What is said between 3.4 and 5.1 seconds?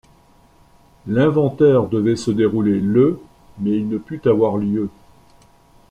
mais il ne put avoir lieu.